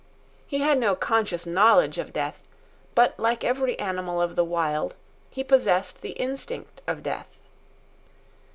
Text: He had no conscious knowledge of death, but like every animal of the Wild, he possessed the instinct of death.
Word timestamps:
He 0.47 0.61
had 0.61 0.79
no 0.79 0.95
conscious 0.95 1.45
knowledge 1.45 1.99
of 1.99 2.11
death, 2.11 2.41
but 2.95 3.13
like 3.19 3.43
every 3.43 3.77
animal 3.77 4.19
of 4.19 4.35
the 4.35 4.43
Wild, 4.43 4.95
he 5.29 5.43
possessed 5.43 6.01
the 6.01 6.13
instinct 6.13 6.81
of 6.87 7.03
death. 7.03 7.27